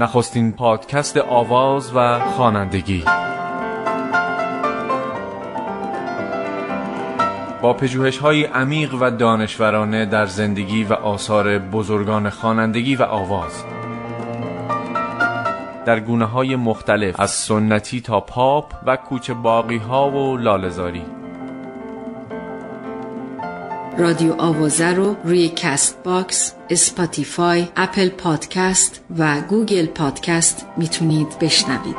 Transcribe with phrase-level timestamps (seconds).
[0.00, 3.04] نخستین پادکست آواز و خوانندگی.
[7.62, 13.64] با پژوهش های عمیق و دانشورانه در زندگی و آثار بزرگان خوانندگی و آواز.
[15.86, 21.19] در گونه های مختلف از سنتی تا پاپ و کوچه باغی ها و لاله‌زاری
[24.00, 31.96] رادیو آوازه رو روی Castbox، Spotify، Apple Podcast و Google Podcast می‌تونید بشنوید.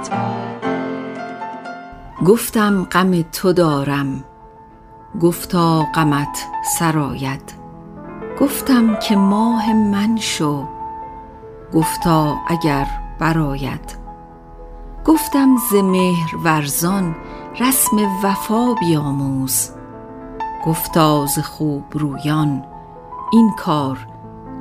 [2.25, 4.23] گفتم غم تو دارم.
[5.21, 6.45] گفتا غمت
[6.79, 7.53] سراید
[8.39, 10.67] گفتم که ماه من شو.
[11.73, 12.87] گفتا اگر
[13.19, 13.97] براید
[15.05, 17.15] گفتم ز مهر ورزان
[17.59, 19.69] رسم وفا بیاموز.
[20.65, 22.63] گفتا ز خوب رویان
[23.31, 24.07] این کار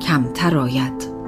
[0.00, 1.20] کمتر آید.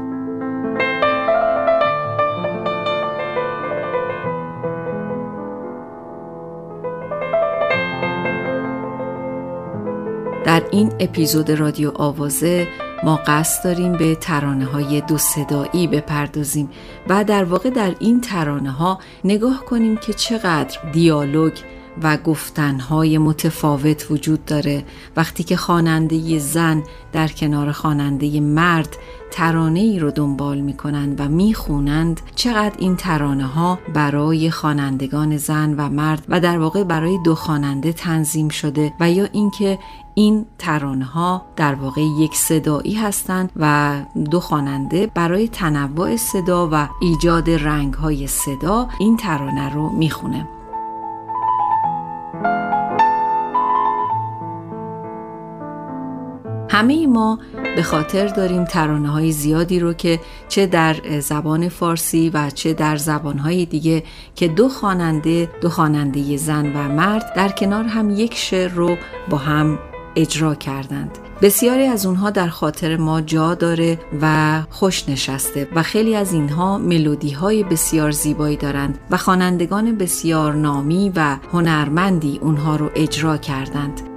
[10.44, 12.68] در این اپیزود رادیو آوازه
[13.04, 16.70] ما قصد داریم به ترانه های دو صدایی بپردازیم
[17.08, 21.52] و در واقع در این ترانه ها نگاه کنیم که چقدر دیالوگ
[22.02, 24.84] و گفتنهای متفاوت وجود داره.
[25.16, 28.96] وقتی که خواننده زن در کنار خواننده مرد
[29.30, 35.88] ترانه ای رو دنبال می‌کنند و می‌خونند چقدر این ترانه ها برای خوانندگان زن و
[35.88, 39.78] مرد و در واقع برای دو خواننده تنظیم شده و یا اینکه
[40.14, 43.94] این ترانه ها در واقع یک صدایی هستند و
[44.30, 50.48] دو خواننده برای تنوع صدا و ایجاد رنگ های صدا این ترانه رو می‌خونه.
[56.82, 57.38] همه ما
[57.76, 62.96] به خاطر داریم ترانه های زیادی رو که چه در زبان فارسی و چه در
[62.96, 64.02] زبان های دیگه
[64.34, 68.96] که دو خواننده دو خواننده زن و مرد در کنار هم یک شعر رو
[69.30, 69.78] با هم
[70.16, 71.18] اجرا کردند.
[71.42, 76.78] بسیاری از اونها در خاطر ما جا داره و خوش نشسته و خیلی از اینها
[76.78, 84.11] ملودی های بسیار زیبایی دارند و خوانندگان بسیار نامی و هنرمندی اونها رو اجرا کردند.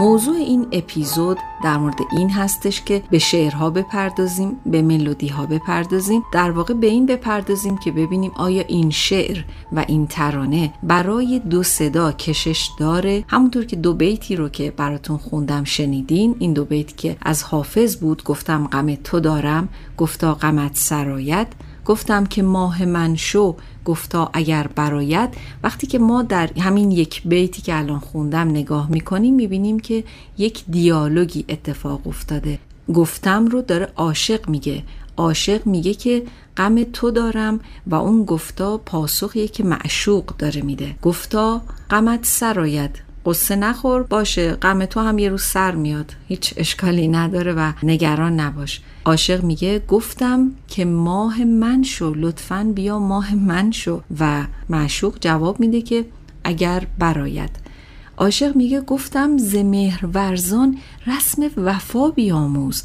[0.00, 6.22] موضوع این اپیزود در مورد این هستش که به شعرها بپردازیم به ملودی ها بپردازیم
[6.32, 11.62] در واقع به این بپردازیم که ببینیم آیا این شعر و این ترانه برای دو
[11.62, 13.24] صدا کشش داره.
[13.28, 17.96] همونطور که دو بیتی رو که براتون خوندم شنیدین این دو بیت که از حافظ
[17.96, 21.46] بود گفتم غم تو دارم گفتا غمت سرایت
[21.84, 23.56] گفتم که ماه من شو
[23.90, 25.28] گفتا اگر برایت
[25.62, 30.04] وقتی که ما در همین یک بیتی که الان خوندم نگاه می‌کنیم می‌بینیم که
[30.38, 32.58] یک دیالوگی اتفاق افتاده.
[32.94, 34.82] گفتم رو داره عاشق میگه.
[35.16, 36.22] عاشق میگه که
[36.56, 40.94] غم تو دارم و اون گفتا پاسخیه که معشوق داره میده.
[41.02, 42.90] گفتا غمت سرایت
[43.26, 46.12] قصه نخور باشه غم تو هم یه روز سر میاد.
[46.28, 48.80] هیچ اشکالی نداره و نگران نباش.
[49.04, 54.00] عاشق میگه گفتم که ماه من شو لطفا بیا ماه من شو.
[54.20, 56.06] و معشوق جواب میده که
[56.44, 57.50] اگر براید
[58.18, 59.56] عاشق میگه گفتم ز
[60.14, 62.82] ورزان رسم وفا بیاموز.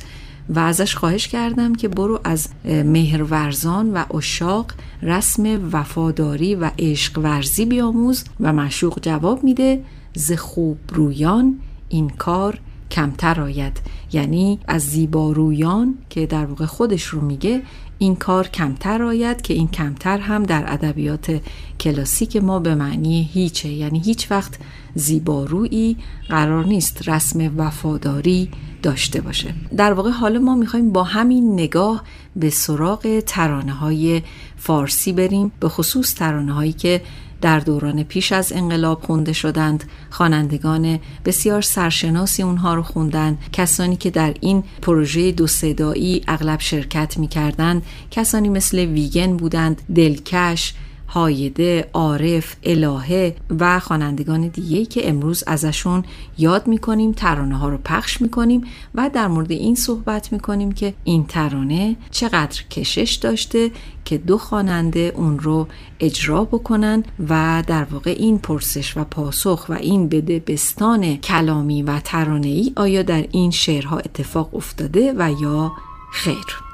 [0.50, 4.72] و ازش خواهش کردم که برو از مهرورزان و اشاق
[5.02, 8.24] رسم وفاداری و عشق ورزی بیاموز.
[8.40, 9.84] و معشوق جواب میده
[10.14, 11.60] ز خوب رویان
[11.90, 12.60] این کار
[12.96, 13.82] کمتر آید.
[14.14, 17.62] یعنی از زیبارویان که در واقع خودش رو میگه
[17.98, 21.42] این کار کمتر آید که این کمتر هم در ادبیات
[21.80, 23.70] کلاسیک ما به معنی هیچه.
[23.70, 24.60] یعنی هیچ وقت
[24.96, 25.98] زیبارویی
[26.30, 28.50] قرار نیست رسم وفاداری
[28.84, 29.54] داشته باشه.
[29.78, 32.04] در واقع حالا ما می‌خوایم با همین نگاه
[32.36, 34.22] به سراغ ترانه های
[34.58, 37.02] فارسی بریم به خصوص ترانه هایی که
[37.42, 39.84] در دوران پیش از انقلاب خونده شدند.
[40.10, 47.18] خوانندگان بسیار سرشناسی اونها رو خوندند کسانی که در این پروژه دو صدایی اغلب شرکت
[47.18, 50.74] می کردند کسانی مثل ویگن بودند دلکش
[51.08, 56.04] هایده، عارف، الهه و خوانندگان دیگه که امروز ازشون
[56.38, 58.64] یاد می‌کنیم ترانه ها رو پخش می‌کنیم
[58.96, 63.72] و در مورد این صحبت می‌کنیم که این ترانه چقدر کشش داشته
[64.06, 65.68] که دو خواننده اون رو
[66.00, 72.00] اجرا بکنن و در واقع این پرسش و پاسخ و این بده بستان کلامی و
[72.00, 75.72] ترانه ای آیا در این شعرها اتفاق افتاده و یا
[76.14, 76.65] خیر؟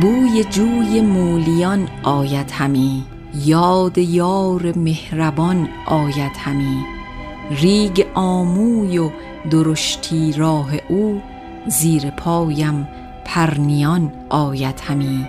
[0.00, 3.04] بوی جوی مولیان آید همی.
[3.44, 6.84] یاد یار مهربان آید همی.
[7.50, 9.10] ریگ آموی و
[9.50, 11.22] درشتی راه او
[11.66, 12.88] زیر پایم
[13.24, 15.26] پرنیان آید همی.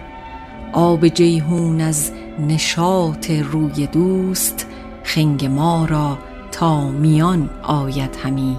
[0.74, 2.12] آب جیهون از
[2.48, 4.68] نشاط روی دوست
[5.04, 6.18] خنگ ما را
[6.52, 8.58] تا میان آید همی.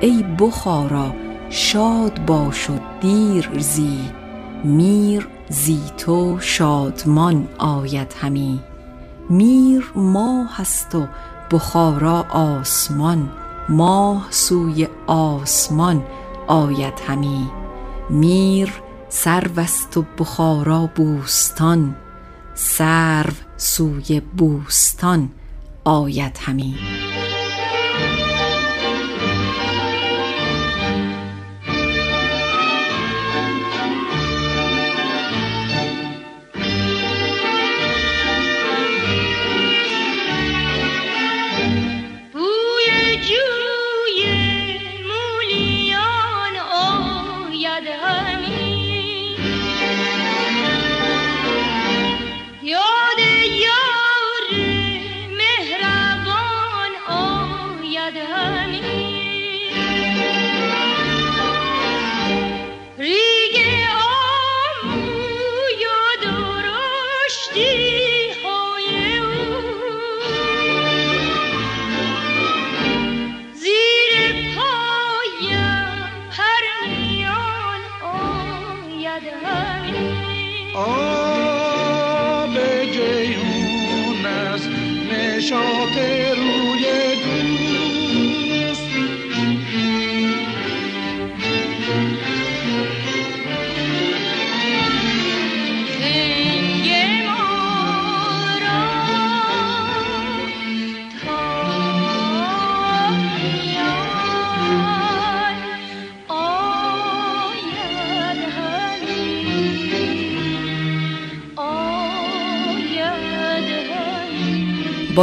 [0.00, 1.14] ای بخارا
[1.50, 4.23] شاد باش و دیر زی.
[4.64, 8.60] میر زی تو شادمان آید همی.
[9.30, 11.06] میر ماه است و
[11.50, 13.30] بخارا آسمان
[13.68, 16.04] ماه سوی آسمان
[16.46, 17.50] آید همی.
[18.10, 18.72] میر
[19.08, 21.96] سرو است و بخارا بوستان
[22.54, 25.30] سرو سوی بوستان
[25.84, 26.74] آید همی.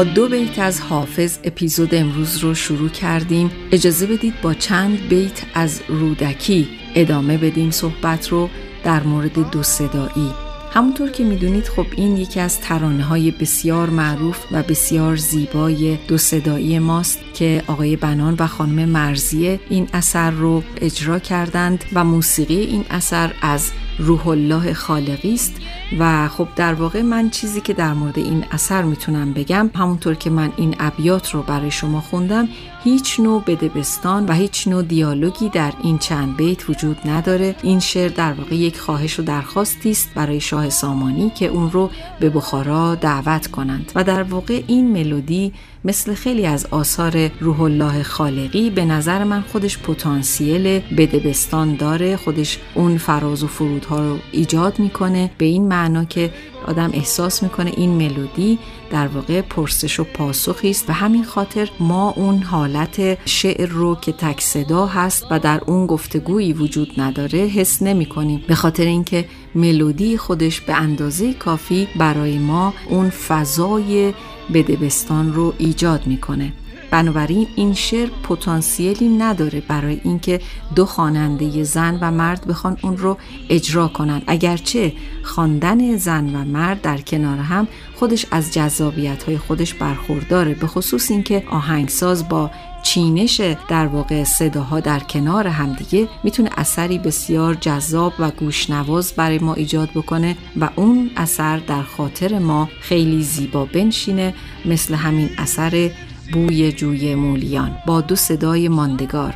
[0.03, 3.51] دو بیت از حافظ اپیزود امروز رو شروع کردیم.
[3.71, 8.49] اجازه بدید با چند بیت از رودکی ادامه بدیم صحبت رو
[8.83, 10.33] در مورد دو صدایی.
[10.73, 16.17] همونطور که می‌دونید خب این یکی از ترانه های بسیار معروف و بسیار زیبای دو
[16.17, 22.59] صدایی ماست که آقای بنان و خانم مرزیه این اثر رو اجرا کردند و موسیقی
[22.59, 25.55] این اثر از روح الله خالقی است.
[25.99, 30.29] و خب در واقع من چیزی که در مورد این اثر می‌تونم بگم همونطور که
[30.29, 32.47] من این ابیات رو برای شما خوندم
[32.83, 37.55] هیچ نوع بدبستان و هیچ نوع دیالوگی در این چند بیت وجود نداره.
[37.63, 41.89] این شعر در واقع یک خواهش و درخواستی است برای شاه سامانی که اون رو
[42.19, 43.91] به بخارا دعوت کنند.
[43.95, 45.53] و در واقع این ملودی
[45.85, 52.17] مثل خیلی از آثار روح الله خالقی به نظر من خودش پتانسیل بدبستان داره.
[52.17, 55.31] خودش اون فراز و فرودها رو ایجاد می‌کنه.
[55.37, 56.31] به این معنا که
[56.67, 58.59] آدم احساس می‌کنه این ملودی
[58.91, 64.11] در واقع پرسش و پاسخی است و همین خاطر ما اون حالت شعر رو که
[64.11, 69.25] تک صدا هست و در اون گفتگویی وجود نداره حس نمی کنیم به خاطر اینکه
[69.55, 74.13] ملودی خودش به اندازه کافی برای ما اون فضای
[74.53, 76.53] بدبستان رو ایجاد می‌کنه.
[76.91, 80.39] بنابراین این شعر پتانسیلی نداره برای اینکه
[80.75, 83.17] دو خواننده زن و مرد بخوان اون رو
[83.49, 84.21] اجرا کنن.
[84.27, 84.93] اگرچه
[85.23, 91.11] خواندن زن و مرد در کنار هم خودش از جذابیت های خودش برخورداره به خصوص
[91.11, 92.51] اینکه آهنگساز با
[92.83, 99.53] چینش در واقع صداها در کنار همدیگه می‌تونه اثری بسیار جذاب و گوشنواز برای ما
[99.53, 104.33] ایجاد بکنه و اون اثر در خاطر ما خیلی زیبا بنشینه
[104.65, 105.91] مثل همین اثر
[106.33, 109.33] بوی جوی مولیان با دو صدای ماندگار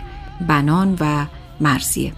[0.47, 1.25] بنان و
[1.61, 2.13] مرزیه.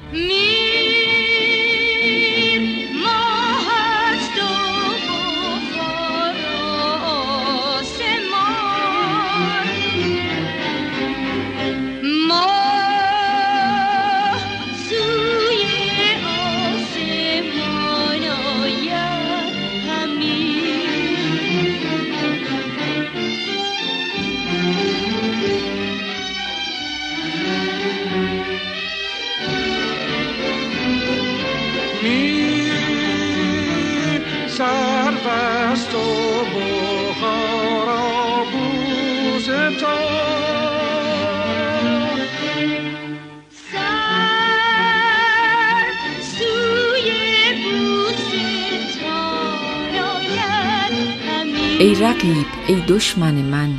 [51.87, 53.69] ای رقیب ای دشمن من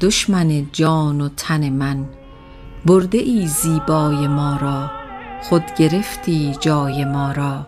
[0.00, 2.04] دشمن جان و تن من
[2.86, 4.90] برده ای زیبای ما را
[5.42, 7.66] خود گرفتی جای ما را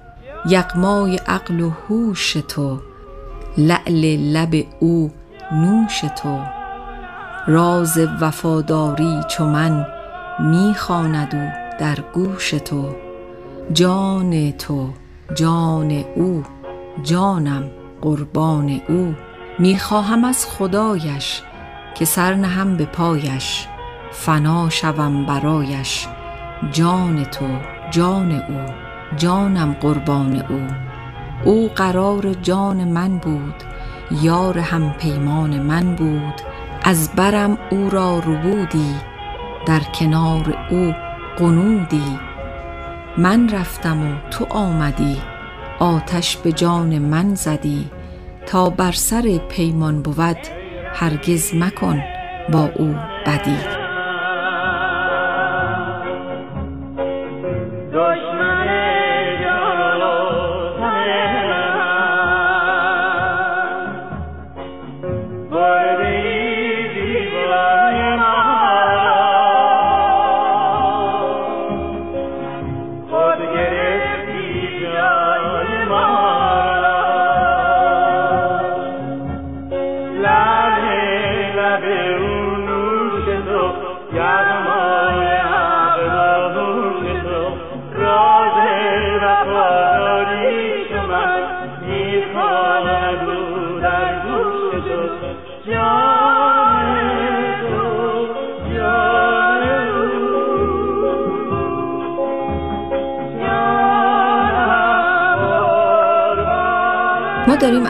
[0.49, 2.81] یغمای عقل و هوش تو
[3.59, 5.13] لعل لب او
[5.53, 6.41] نوش تو.
[7.47, 9.87] راز وفاداری چو من
[10.41, 11.49] می خواند او
[11.81, 12.95] در گوش تو.
[13.73, 14.91] جان تو
[15.35, 16.43] جان او
[17.03, 17.71] جانم
[18.03, 19.15] قربان او.
[19.59, 21.43] می خواهم از خدایش
[21.95, 23.67] که سر نهم به پایش
[24.13, 26.07] فنا شوم برایش.
[26.73, 27.47] جان تو
[27.91, 28.67] جان او
[29.17, 30.67] جانم قربان او.
[31.45, 33.55] او قرار جان من بود
[34.23, 36.41] یار هم پیمان من بود.
[36.83, 38.95] از برم او را ربودی
[39.67, 40.95] در کنار او
[41.39, 42.19] قنودی.
[43.19, 45.17] من رفتم و تو آمدی
[45.79, 47.91] آتش به جان من زدی.
[48.47, 50.39] تا بر سر پیمان بود
[50.95, 52.03] هرگز مکن
[52.53, 52.95] با او
[53.27, 53.84] بدی.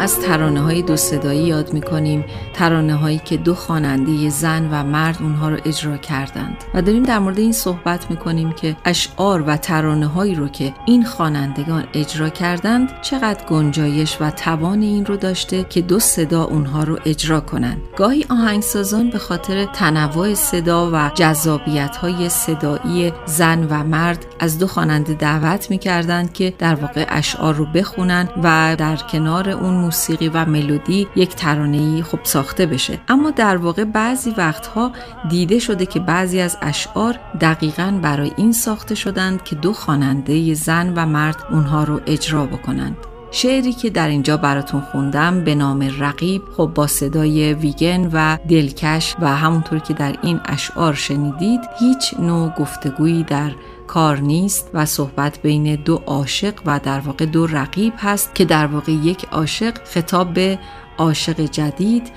[0.05, 2.25] ما داریم از ترانه های دو صدایی یاد می کنیم
[2.55, 6.57] ترانه هایی که دو خواننده زن و مرد اونها رو اجرا کردند.
[6.75, 10.73] و داریم در مورد این صحبت می کنیم که اشعار و ترانه هایی رو که
[10.87, 16.83] این خوانندگان اجرا کردند چقدر گنجایش و توان این رو داشته که دو صدا اونها
[16.83, 23.85] رو اجرا کنند گاهی آهنگسازان به خاطر تنوع صدا و جذابیت های صدایی زن و
[23.85, 28.97] مرد از دو خواننده دعوت می کردند که در واقع اشعار رو بخونن و در
[28.97, 33.01] کنار اون موسیقی و ملودی یک ترانه‌ای خب ساخته بشه.
[33.09, 34.93] اما در واقع بعضی وقتها
[35.29, 40.93] دیده شده که بعضی از اشعار دقیقا برای این ساخته شدند که دو خواننده زن
[40.97, 42.97] و مرد اونها رو اجرا بکنند.
[43.37, 49.17] شعری که در اینجا براتون خوندم به نام رقیب خب با صدای ویگن و دلکش
[49.21, 53.53] و همونطور که در این اشعار شنیدید هیچ نوع گفتگویی در
[53.87, 58.67] کار نیست و صحبت بین دو عاشق و در واقع دو رقیب هست که در
[58.67, 60.59] واقع یک عاشق خطاب به
[60.99, 62.13] عاشق جدید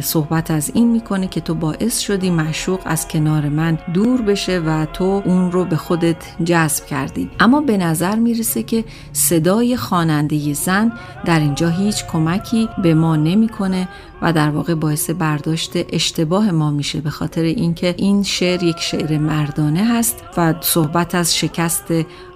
[0.00, 4.86] صحبت از این می‌کنه که تو باعث شدی معشوق از کنار من دور بشه و
[4.86, 7.30] تو اون رو به خودت جذب کردی.
[7.40, 10.92] اما به نظر می‌رسه که صدای خواننده زن
[11.24, 13.88] در اینجا هیچ کمکی به ما نمی‌کنه
[14.22, 19.18] و در واقع باعث برداشت اشتباه ما میشه به خاطر اینکه این شعر یک شعر
[19.18, 21.84] مردانه هست و صحبت از شکست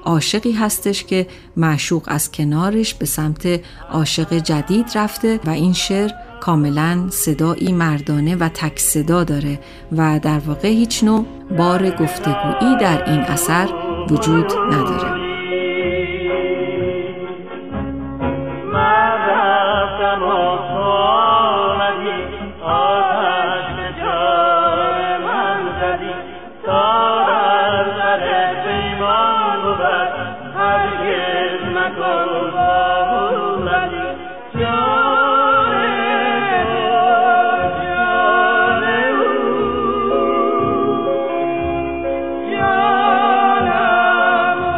[0.04, 7.06] عاشقی هستش که معشوق از کنارش به سمت عاشق جدید رفته و این شعر کاملا
[7.10, 9.58] صدایی مردانه و تک صدا داره
[9.92, 11.26] و در واقع هیچ نوع
[11.58, 13.68] بار گفتگویی در این اثر
[14.10, 15.25] وجود نداره.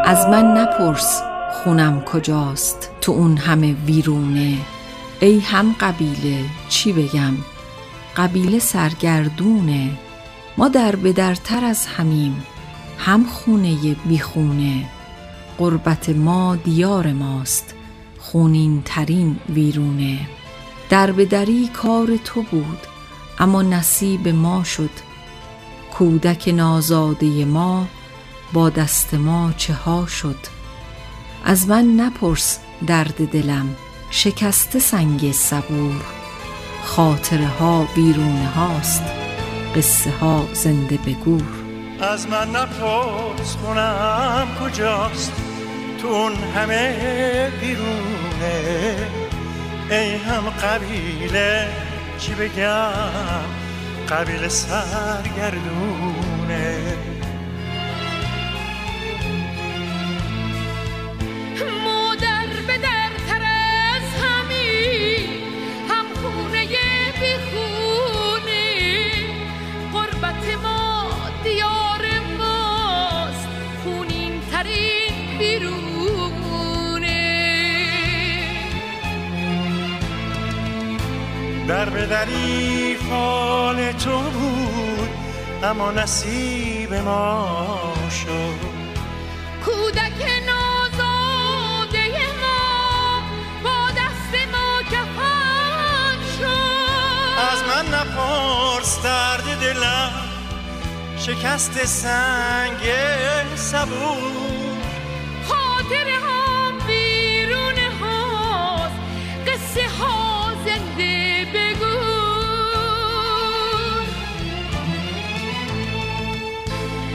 [0.08, 1.22] از من نپرس
[1.52, 4.58] خونم کجاست تو اون همه ویرونه.
[5.20, 7.34] ای هم قبیله چی بگم؟
[8.16, 9.90] قبیله سرگردونه.
[10.56, 12.42] ما در به درتر از همیم
[12.98, 14.84] هم خونه بیخونه.
[15.58, 17.74] قربت ما دیار ماست
[18.18, 20.18] خونین ترین ویرونه.
[20.90, 22.78] در به دری کار تو بود
[23.38, 24.90] اما نصیب ما شد.
[25.92, 27.86] کودک نازاده ما
[28.52, 30.38] با دست ما چه ها شد.
[31.44, 33.76] از من نپرس درد دلم
[34.10, 36.02] شکسته سنگ صبور.
[36.84, 39.02] خاطره ها بیرونه هاست
[39.76, 41.42] قصه ها زنده بگور
[42.00, 45.32] از من نپرس کنم کجاست
[46.02, 48.96] تو اون همه بیرونه.
[49.90, 51.68] ای هم قبیله
[52.18, 52.92] چی بگم؟
[54.08, 55.68] قبیله سرگردونه.
[81.68, 85.08] در به دری فال تو بود
[85.62, 88.68] اما نصیب ما شد.
[89.64, 92.08] کودک نازاده
[92.40, 93.22] ما
[93.64, 97.40] با دست ما کفن شد.
[97.52, 100.12] از من نپرس درد دلم
[101.18, 102.82] شکست سنگ
[103.56, 104.38] سبود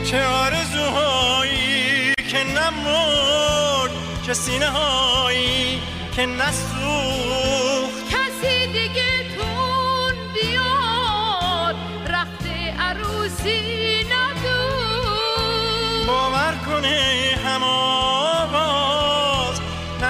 [0.04, 3.90] چه آرزوهایی که نمرد
[4.26, 5.80] چه سینه هایی
[6.16, 8.08] که نسوخت.
[8.10, 11.76] کسی دیگه تون بیاد
[12.08, 12.46] رخت
[12.78, 18.13] عروسی ندود باور کنه هم آواز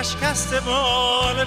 [0.04, 1.44] نشکست بال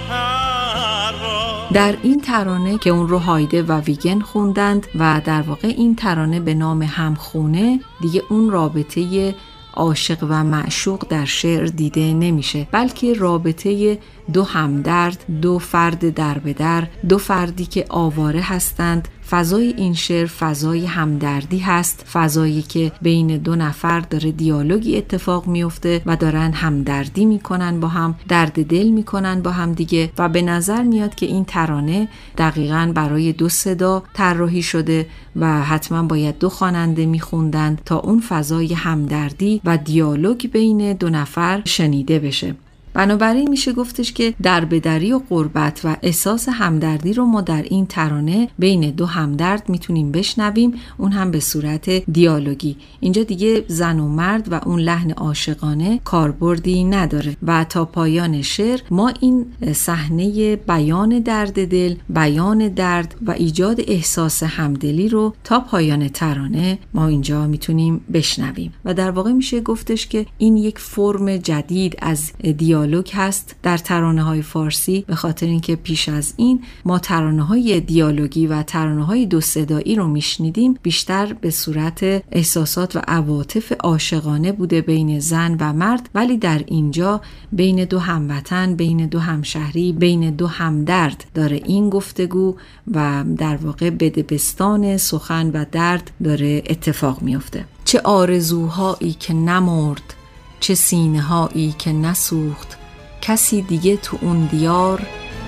[1.74, 6.40] در این ترانه که اون رو هایده و ویگن خوندند و در واقع این ترانه
[6.40, 9.36] به نام همخونه دیگه اون رابطه
[9.74, 14.00] عاشق و معشوق در شعر دیده نمیشه بلکه رابطه
[14.34, 20.26] دو همدرد دو فرد در به در دو فردی که آواره هستند فضای این شعر
[20.26, 27.26] فضای همدردی هست فضایی که بین دو نفر داره دیالوگی اتفاق میفته و دارن همدردی
[27.26, 31.46] می‌کنن با هم درد دل می‌کنن با هم دیگه و به نظر میاد که این
[31.46, 38.20] ترانه دقیقا برای دو صدا طراحی شده و حتما باید دو خواننده میخوندند تا اون
[38.20, 42.56] فضای همدردی و دیالوگ بین دو نفر شنیده بشه.
[42.98, 48.50] بنابراین میشه گفتش که دربدری و قربت و احساس همدردی رو ما در این ترانه
[48.60, 50.74] بین دو همدرد می‌تونیم بشنویم.
[50.98, 52.76] اون هم به صورت دیالوگی.
[53.00, 57.38] اینجا دیگه زن و مرد و اون لحن عاشقانه کاربردی نداره.
[57.44, 64.44] و تا پایان شعر ما این صحنه بیان درد دل بیان درد و ایجاد احساس
[64.44, 68.74] همدلی رو تا پایان ترانه ما اینجا می‌تونیم بشنویم.
[68.86, 73.78] و در واقع میشه گفتش که این یک فرم جدید از دیالوگ دیالوگ هست در
[73.78, 79.06] ترانه های فارسی به خاطر اینکه پیش از این ما ترانه های دیالوگی و ترانه
[79.06, 85.58] های دو صدایی رو میشنیدیم بیشتر به صورت احساسات و عواطف عاشقانه بوده بین زن
[85.60, 86.10] و مرد.
[86.16, 87.22] ولی در اینجا
[87.52, 92.56] بین دو هموطن بین دو همشهری بین دو همدرد داره این گفتگو
[92.94, 97.66] و در واقع بدبستان سخن و درد داره اتفاق میافته.
[97.86, 100.17] چه آرزوهایی که نمرد
[100.60, 102.78] چه سینه هایی که نسوخت
[103.22, 105.02] کسی دیگه تو اون دیار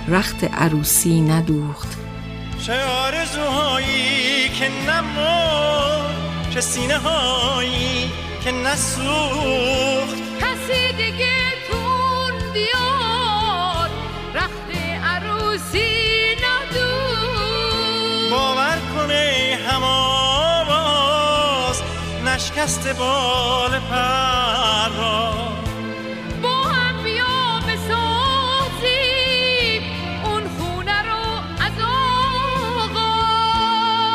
[0.08, 1.98] رخت عروسی ندوخت.
[2.66, 6.16] چه آرزوهایی که نمرد
[6.54, 8.12] چه سینه هایی
[8.44, 10.18] که نسوخت.
[10.42, 11.36] کسی دیگه
[11.72, 13.90] تو اون دیار
[14.36, 14.70] رخت
[15.04, 18.32] عروسی ندوخت.
[18.32, 20.09] باور کنه همان
[22.40, 25.32] نشکست بال پروا
[26.44, 29.02] با هم بیا بسازیم
[30.26, 31.24] اون خونه رو
[31.60, 31.72] از
[32.90, 33.12] آقا.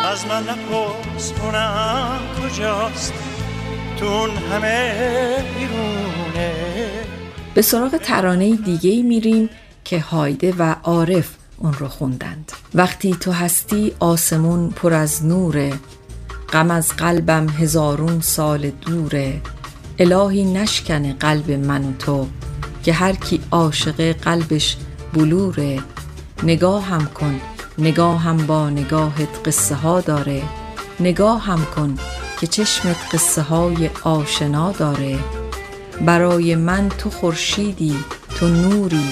[0.09, 3.13] از من نپرس کنم کجاست؟
[3.97, 6.53] تون همه بیرونه.
[7.55, 9.51] به سراغ ترانه دیگه میریم
[9.85, 12.53] که هایده و عارف اون رو خوندند.
[12.75, 15.73] وقتی تو هستی آسمون پر از نوره
[16.53, 19.41] غم از قلبم هزارون سال دوره.
[19.99, 22.27] الهی نشکنه قلب من و تو
[22.83, 24.77] که هر کی عاشق قلبش
[25.13, 25.81] بلوره.
[26.43, 27.41] نگاه هم کن
[27.79, 30.43] نگاه هم با نگاهت قصه ها داره.
[31.01, 31.99] نگاه هم کن
[32.41, 35.19] که چشمت قصه های آشنا داره.
[36.01, 37.97] برای من تو خورشیدی
[38.37, 39.09] تو نوری.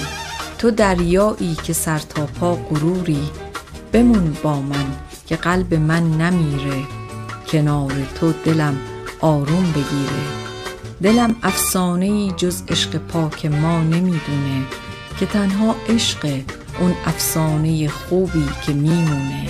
[0.57, 3.29] تو دریایی که سر تا پا غروری.
[3.91, 4.85] بمون با من
[5.25, 7.02] که قلب من نمیره.
[7.53, 8.77] کنار تو دلم
[9.19, 10.23] آروم بگیره.
[11.03, 14.65] دلم افسانه جز عشق پاک ما نمی‌دونه
[15.19, 16.41] که تنها عشق
[16.79, 19.47] اون افسانه خوبی که میمونه.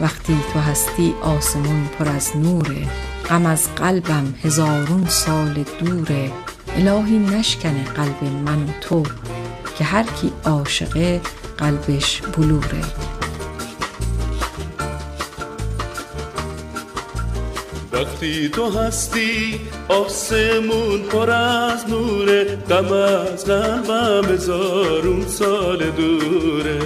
[0.00, 2.86] وقتی تو هستی آسمون پر از نوره
[3.28, 6.30] غم از قلبم هزارون سال دوره.
[6.76, 9.02] الهی نشکنه قلب من و تو
[9.78, 11.20] که هر کی عاشقه
[11.58, 12.82] قلبش بلوره.
[18.02, 26.78] وقتی تو هستی آسمون پر از نوره غم از قلبم هزارون سال دوره.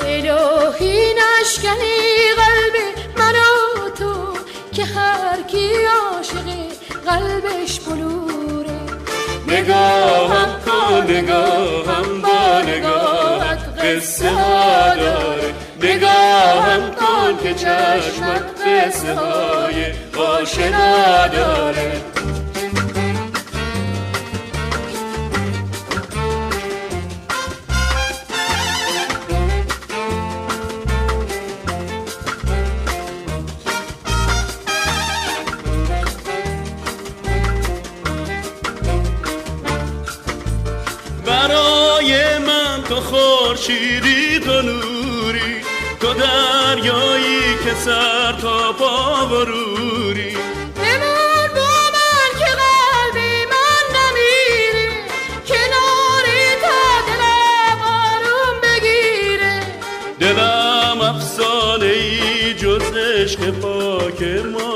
[0.00, 1.98] الهی نشکنی
[2.36, 2.76] قلب
[3.18, 4.14] منو تو
[4.72, 6.66] که هر کی عاشقه
[7.06, 8.80] قلبش بلوره.
[9.48, 21.26] نگاهم کن نگاهم با نگاهت قصه ها داره نگاهم کن که چشمت قصه های آشنا
[21.26, 21.92] داره
[41.26, 44.62] برای من تو خورشیدی تو
[46.00, 50.36] تو دریایی که سر تا پا بروری
[50.76, 54.88] بمون با من که قلبی من نمیره
[55.48, 59.60] کناری تا دلم آروم بگیره
[60.20, 64.69] دلم افسانه ای جز عشق پاک ما.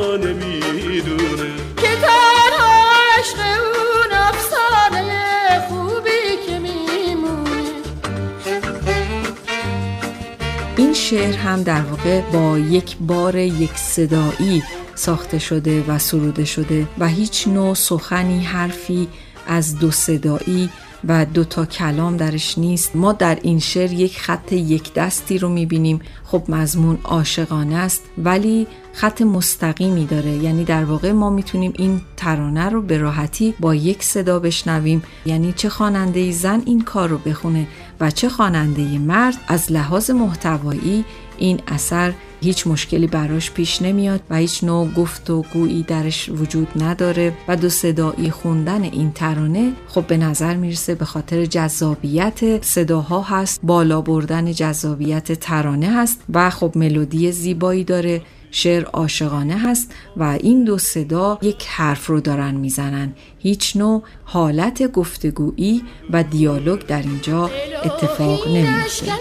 [11.55, 14.63] هم در واقع با یک بار یک صدایی
[14.95, 19.09] ساخته شده و سروده شده و هیچ نوع سخنی حرفی
[19.47, 20.71] از دو صدایی
[21.09, 22.97] و دو تا کلام درش نیست.
[22.97, 26.01] ما در این شعر یک خط یک دستی رو می‌بینیم.
[26.25, 30.31] خب مضمون عاشقانه است ولی خط مستقیمی داره.
[30.31, 35.03] یعنی در واقع ما می‌تونیم این ترانه رو به راحتی با یک صدا بشنویم.
[35.27, 37.67] یعنی چه خواننده زن این کار رو بخونه
[38.01, 41.05] و چه خواننده مرد از لحاظ محتوایی
[41.39, 46.69] این اثر هیچ مشکلی براش پیش نمیاد و هیچ نوع گفت و گویی درش وجود
[46.83, 53.23] نداره و دو صدایی خوندن این ترانه خب به نظر می‌رسه به خاطر جذابیت صداها
[53.23, 60.23] هست بالا بردن جذابیت ترانه هست و خب ملودی زیبایی داره شعر عاشقانه هست و
[60.23, 63.13] این دو صدا یک حرف رو دارن می‌زنن.
[63.39, 67.51] هیچ نوع حالت گفتگویی و دیالوگ در اینجا
[67.85, 69.13] اتفاق نمیفته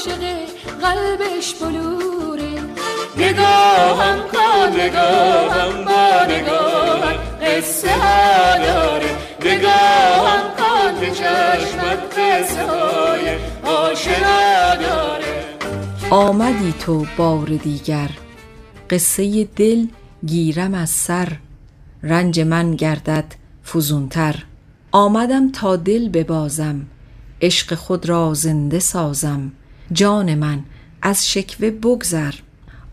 [0.00, 0.46] عاشقه
[0.80, 2.62] قلبش بلوره.
[3.16, 9.10] نگاهم کن نگاهم با نگاهت قصه ها داره.
[9.40, 15.44] نگاهم کن که چشمت قصه های آشنا داره.
[16.10, 18.10] آمدی تو بار دیگر.
[18.90, 19.86] قصه دل
[20.26, 21.28] گیرم از سر.
[22.02, 23.34] رنج من گردد
[23.64, 24.34] فزونتر.
[24.92, 26.86] آمدم تا دل ببازم.
[27.42, 29.52] عشق خود را زنده سازم.
[29.92, 30.62] جان من
[31.02, 32.34] از شکوه بگذر.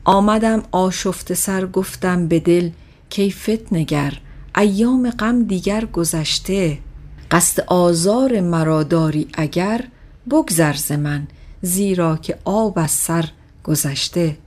[0.05, 2.69] آمدم آشفته سر گفتم به دل
[3.09, 4.13] کیفت نگر
[4.57, 6.77] ایام غم دیگر گذشته.
[7.31, 9.83] قصد آزار مرا داری اگر
[10.31, 11.27] بگذر ز من
[11.61, 13.25] زیرا که آب از سر
[13.63, 14.37] گذشته.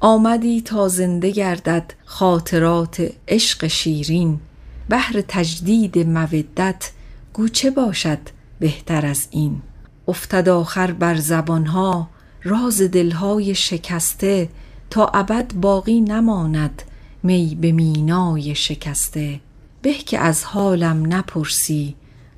[0.00, 4.40] آمدی تا زنده گردد خاطرات عشق شیرین.
[4.88, 6.90] بهر تجدید مودت
[7.32, 8.18] گوچه باشد
[8.60, 9.62] بهتر از این؟
[10.08, 12.08] افتد آخر بر زبانها
[12.44, 14.48] راز دلهای شکسته
[14.90, 16.82] تا ابد باقی نماند
[17.22, 19.40] می به مینای شکسته.
[19.82, 21.94] به که از حالم نپرسی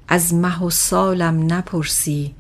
[0.09, 2.35] از مه و سالم نپرسی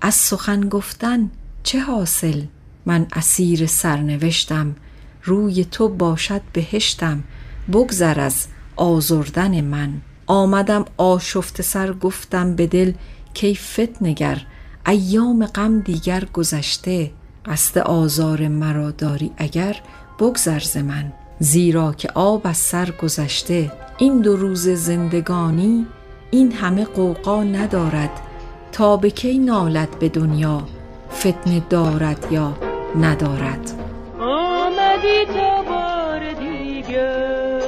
[0.00, 1.30] از سخن گفتن
[1.62, 2.42] چه حاصل؟
[2.86, 4.76] من اسیر سرنوشتم
[5.24, 7.24] روی تو باشد بهشتم
[7.72, 10.00] بگذر از آزردن من.
[10.26, 12.92] آمدم آشفته سر گفتم به دل
[13.34, 14.42] کیفت نگر
[14.88, 17.10] ایام غم دیگر گذشته
[17.46, 19.76] قصد آزار مرا داری اگر
[20.18, 21.12] بگذر ز من.
[21.38, 25.86] زیرا که آب از سر گذشته این دو روز زندگانی
[26.30, 28.10] این همه قوقا ندارد.
[28.72, 30.62] تا به کی نالد به دنیا
[31.12, 32.56] فتنه دارد یا
[33.00, 33.72] ندارد؟
[34.20, 37.58] آمدی تا بار دیگر.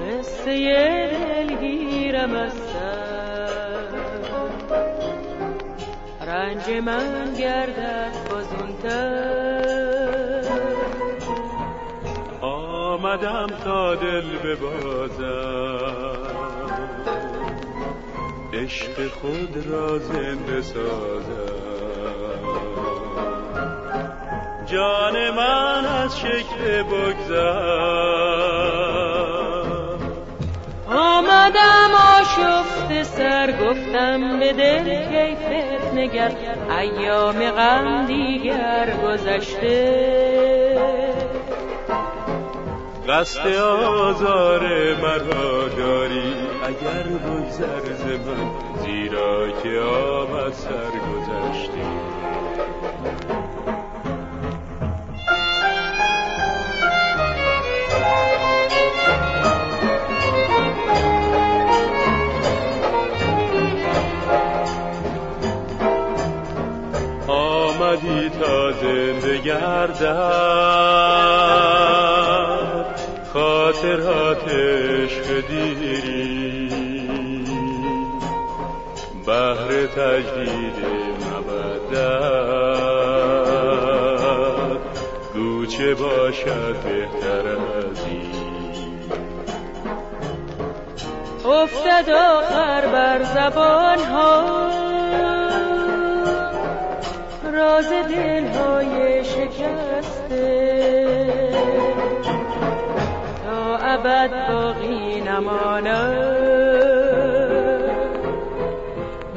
[0.00, 2.59] قصه دلگیرم از
[6.50, 9.60] رنج من گردد فزونتر
[12.40, 15.90] آمدم تا دل ببازم.
[18.52, 21.60] عشق خود را زنده سازم.
[24.66, 28.20] جان من از شکل بگذر
[30.90, 36.32] آمدم آشفت سر گفتم به دل کیفت نگر
[36.78, 40.10] ایام غم دیگر گذشته.
[43.08, 44.62] قصد آزار
[44.94, 46.34] مرا داری
[46.66, 48.50] اگر بگذر من
[48.82, 52.19] زیرا که آمد سر گذشته.
[68.50, 70.10] آمدی تا زنده گردد
[73.32, 76.70] خاطرات عشق دیری.
[79.26, 80.78] بهر تجدید
[81.46, 82.30] مودت.
[85.34, 88.00] گوچه باشد بهتر از
[91.44, 94.69] افتد آخر بر زبان ها
[97.60, 100.80] راز دل های شکسته.
[103.44, 106.30] تا ابد باقی نماند.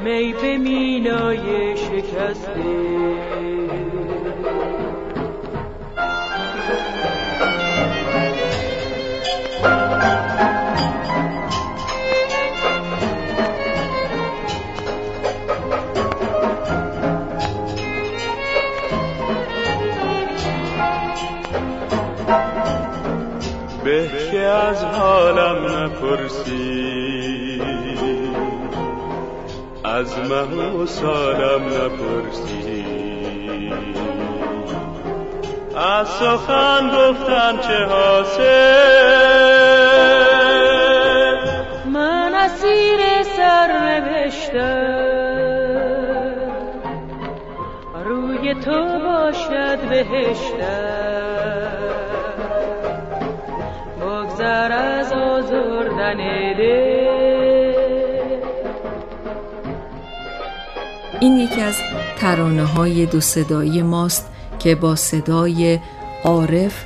[0.04, 2.93] می به مینای شکسته.
[24.44, 27.62] از حالم نپرسی.
[29.84, 32.84] از مه و سالم نپرسی.
[35.76, 38.44] از سخن گفتن چه حاصل؟
[41.92, 43.54] من اسیر سر
[48.04, 50.93] روی تو باشد بهشتم.
[61.20, 61.76] این یکی از
[62.18, 65.78] ترانه های دو صدایی ماست که با صدای
[66.24, 66.84] عارف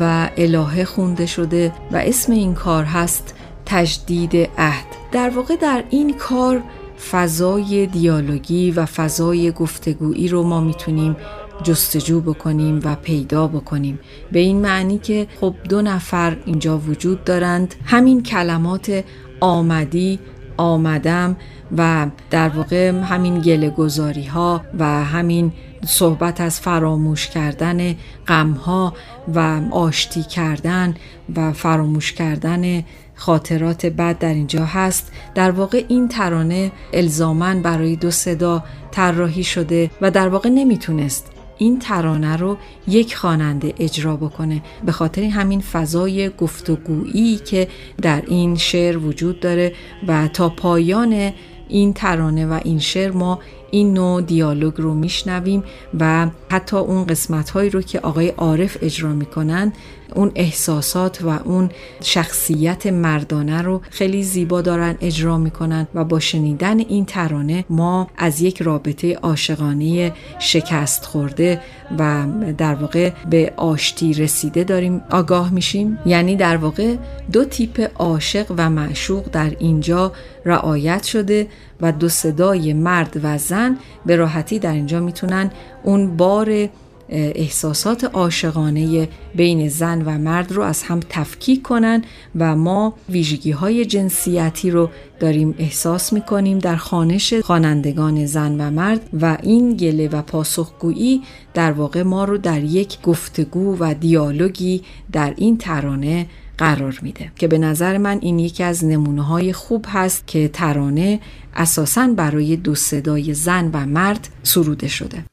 [0.00, 3.34] و الهه خونده شده و اسم این کار هست
[3.66, 4.86] تجدید عهد.
[5.12, 6.62] در واقع در این کار
[7.10, 11.16] فضای دیالوگی و فضای گفتگویی رو ما می‌تونیم
[11.62, 13.98] جستجو بکنیم و پیدا بکنیم.
[14.32, 17.74] به این معنی که خب دو نفر اینجا وجود دارند.
[17.84, 19.04] همین کلمات
[19.40, 20.18] آمدی
[20.56, 21.36] آمدم
[21.76, 25.52] و در واقع همین گله گذاری ها و همین
[25.86, 27.96] صحبت از فراموش کردن
[28.28, 28.94] غم ها
[29.34, 30.94] و آشتی کردن
[31.36, 35.12] و فراموش کردن خاطرات بد در اینجا هست.
[35.34, 41.78] در واقع این ترانه الزامن برای دو صدا طراحی شده و در واقع نمی‌تونست این
[41.78, 42.56] ترانه رو
[42.88, 44.62] یک خواننده اجرا بکنه.
[44.86, 47.68] به خاطر همین فضای گفتگویی که
[48.02, 49.72] در این شعر وجود داره
[50.08, 51.32] و تا پایان
[51.68, 53.38] این ترانه و این شعر ما
[53.70, 55.64] این نوع دیالوگ رو میشنویم
[56.00, 59.72] و حتی اون قسمت هایی رو که آقای عارف اجرا می‌کنن
[60.14, 61.70] اون احساسات و اون
[62.02, 68.40] شخصیت مردانه رو خیلی زیبا دارن اجرا می‌کنن و با شنیدن این ترانه ما از
[68.40, 71.60] یک رابطه عاشقانه شکست خورده
[71.98, 72.24] و
[72.58, 75.98] در واقع به آشتی رسیده داریم آگاه میشیم.
[76.06, 76.96] یعنی در واقع
[77.32, 80.12] دو تیپ عاشق و معشوق در اینجا
[80.44, 81.46] رعایت شده
[81.82, 85.50] و دو صدای مرد و زن به راحتی در اینجا می‌تونن
[85.82, 86.68] اون بار
[87.10, 92.02] احساسات عاشقانه بین زن و مرد رو از هم تفکیک کنن
[92.38, 94.90] و ما ویژگی های جنسیتی رو
[95.20, 101.22] داریم احساس می‌کنیم در خانش خوانندگان زن و مرد و این گله و پاسخگویی
[101.54, 106.26] در واقع ما رو در یک گفتگو و دیالوگی در این ترانه
[106.60, 107.32] قرار میده.
[107.36, 111.20] که به نظر من این یکی از نمونه های خوب هست که ترانه
[111.54, 115.24] اساساً برای دو صدای زن و مرد سروده شده.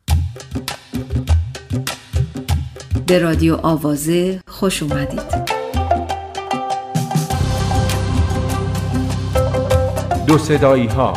[3.07, 5.21] به رادیو آوازه خوش اومدید.
[10.27, 11.13] دو صدایی ها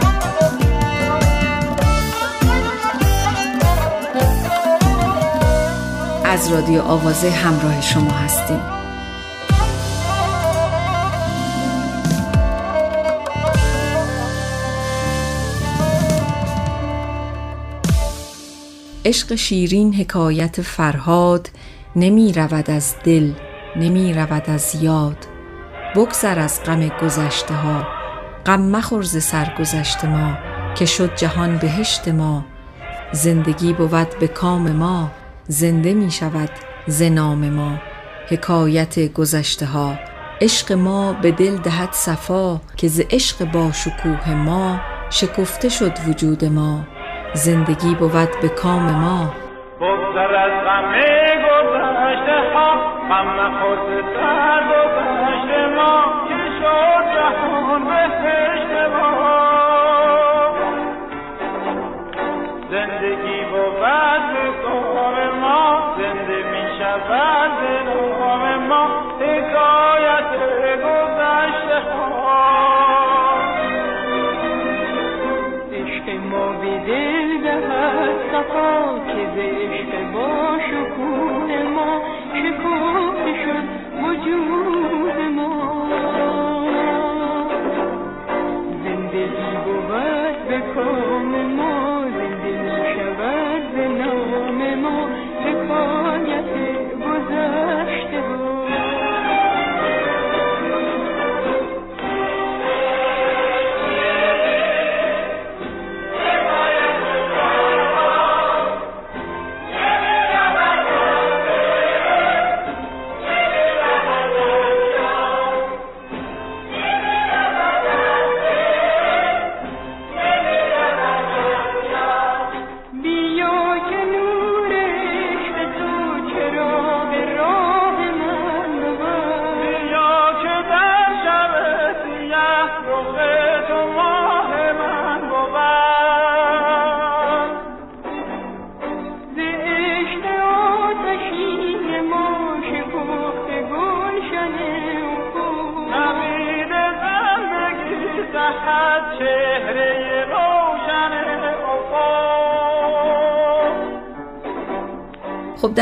[6.25, 8.76] از رادیو آوازه همراه شما هستیم
[19.07, 21.49] عشق شیرین حکایت فرهاد
[21.95, 23.31] نمی رود از دل
[23.75, 25.17] نمی رود از یاد.
[25.95, 27.87] بگذر از غم گذشته ها
[28.45, 30.37] غم مخور ز سرگذشت ما
[30.75, 32.45] که شد جهان بهشت ما.
[33.11, 35.11] زندگی بود به کام ما
[35.47, 36.49] زنده می شود
[36.87, 37.77] ز نام ما.
[38.29, 39.99] حکایت گذشته ها
[40.41, 46.45] عشق ما به دل دهد صفا که ز عشق با شکوه ما شکفته شد وجود
[46.45, 46.96] ما.
[47.33, 49.33] زندگی بود به کام ما.
[49.81, 50.93] بگذر از غم
[51.47, 52.69] گذشته ها
[53.09, 55.93] غم خود سر گذشته ما.
[56.27, 59.11] که شد جهان بهشت ما.
[62.71, 63.79] زندگی بود
[64.33, 65.95] به کام ما.
[65.97, 68.83] زنده می شود به ما.
[69.19, 70.31] حکایت
[70.85, 72.66] گذشته ها
[76.67, 82.01] به دل دهد صفا که ز عشق با شکوه ما
[82.33, 83.63] شکفته شد
[84.03, 85.87] وجود ما.
[88.83, 95.26] زندگی بود به کام ما زنده می شود به نام ما.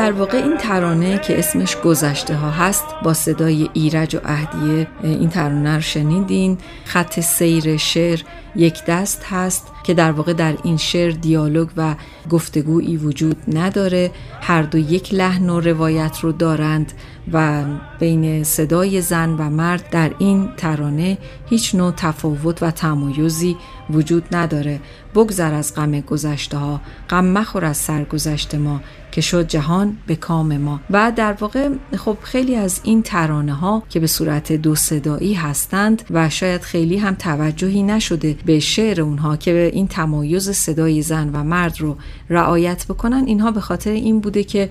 [0.06, 5.30] در واقع این ترانه که اسمش گذشته ها هست با صدای ایرج و اهدیه این
[5.30, 6.58] ترانه رو شنیدین.
[6.86, 8.22] خط سیر شعر
[8.56, 11.96] یک دست هست که در واقع در این شعر دیالوگ و
[12.30, 14.12] گفتگویی وجود نداره.
[14.42, 16.94] هر دو یک لحن و روایت رو دارند
[17.34, 17.64] و
[18.00, 23.58] بین صدای زن و مرد در این ترانه هیچ نوع تفاوت و تمایزی
[23.90, 24.80] وجود نداره.
[25.16, 28.82] بگذر از غم گذشته ها غم مخور از سرگذشت ما.
[29.16, 30.80] که شد جهان به کام ما.
[30.90, 36.04] و در واقع خب خیلی از این ترانه ها که به صورت دو صدایی هستند
[36.10, 41.30] و شاید خیلی هم توجهی نشده به شعر اونها که به این تمایز صدای زن
[41.34, 41.98] و مرد رو
[42.30, 44.70] رعایت بکنن اینها به خاطر این بوده که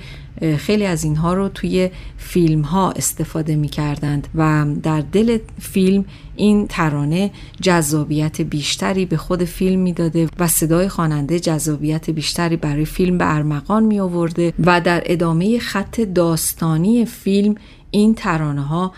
[0.58, 6.04] خیلی از اینها رو توی فیلم ها استفاده می کردند و در دل فیلم
[6.36, 7.30] این ترانه
[7.62, 13.82] جذابیت بیشتری به خود فیلم می‌داده و صدای خواننده جذابیت بیشتری برای فیلم به ارمغان
[13.82, 17.54] می آورده و در ادامه خط داستانی فیلم
[17.90, 18.92] این ترانه ها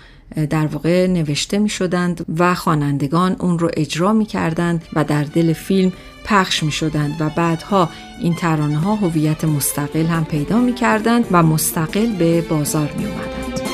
[0.51, 5.53] در واقع نوشته می شدند و خوانندگان اون رو اجرا می کردند و در دل
[5.53, 5.93] فیلم
[6.25, 7.89] پخش می شدند و بعدها
[8.21, 13.66] این ترانه ها هویت مستقل هم پیدا می کردند و مستقل به بازار می اومدند.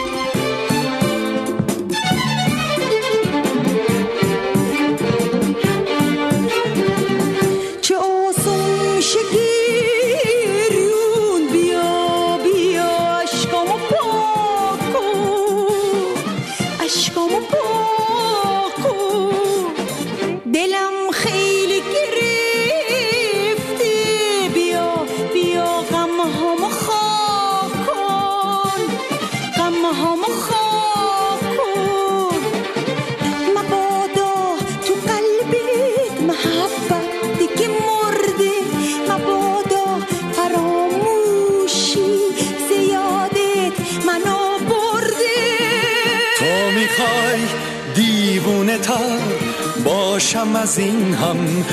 [50.62, 51.64] از این هم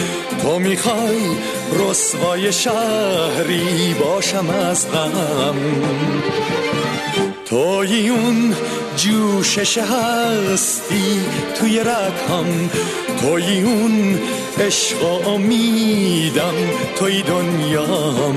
[0.42, 1.20] تو می‌خوای
[1.74, 5.56] رسوای شهری باشم از غم.
[7.46, 8.56] توی اون
[8.98, 11.22] جوشش هستی
[11.60, 12.70] توی رکم
[13.22, 14.20] توی اون
[14.60, 16.54] عشق امیدم
[16.96, 18.36] توی دنیام.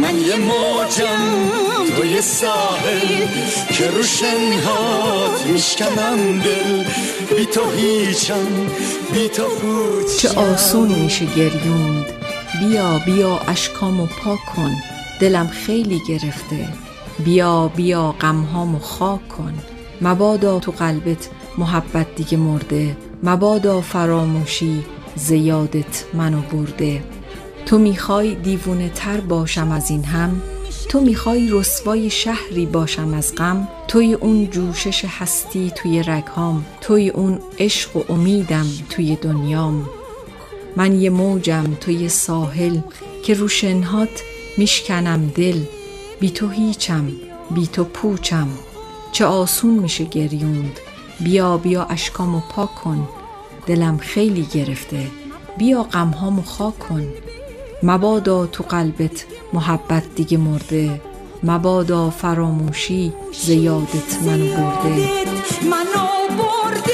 [0.00, 1.50] من یه موجم
[1.96, 3.26] توی ساحل
[3.72, 6.84] که رو شنهات میشکنم دل.
[7.38, 8.46] بی تو هیچم
[9.12, 9.42] بی تو
[10.18, 12.06] چه آسون میشه گریوند.
[12.60, 14.72] بیا بیا اشکامو پاک کن.
[15.20, 16.68] دلم خیلی گرفته.
[17.24, 19.54] بیا بیا غمهامو خاک کن.
[20.02, 21.28] مبادا تو قلبت
[21.58, 22.96] محبت دیگه مرده.
[23.22, 24.84] مبادا فراموشی
[25.16, 27.02] زیادت منو برده.
[27.66, 30.42] تو می‌خوای دیوونه تر باشم از این هم؟
[30.88, 36.66] تو می‌خوای رسوای شهری باشم از غم؟ توی اون جوشش هستی توی رگهام.
[36.80, 39.88] توی اون عشق و امیدم توی دنیام.
[40.76, 42.78] من یه موجم توی ساحل
[43.22, 44.22] که رو شنهات
[44.56, 45.60] میشکنم دل.
[46.20, 47.12] بی تو هیچم
[47.50, 48.48] بی تو پوچم.
[49.12, 50.80] چه آسون میشه گریوند.
[51.20, 53.08] بیا بیا اشکامو پاک کن.
[53.66, 55.06] دلم خیلی گرفته.
[55.58, 57.06] بیا غمهامو خاک کن.
[57.82, 61.00] مبادا تو قلبت محبت دیگه مرده.
[61.42, 63.12] مبادا فراموشی
[63.44, 65.08] زیادت منو برده.
[65.70, 66.08] منو
[66.38, 66.92] برده.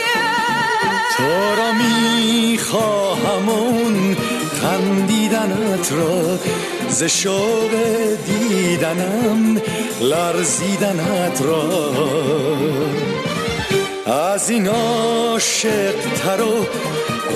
[1.17, 1.23] تو
[1.59, 4.17] را می‌خواهم اون
[4.63, 6.39] خندیدنت را.
[6.89, 7.71] ز شوق
[8.27, 9.61] دیدنم
[10.01, 11.91] لرزیدنت را.
[14.07, 16.67] از این عاشق تر و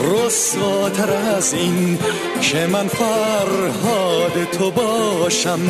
[0.02, 1.98] رسواتر از این
[2.40, 5.60] که من فرهاد تو باشم